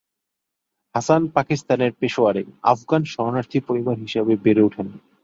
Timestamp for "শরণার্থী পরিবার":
3.05-3.95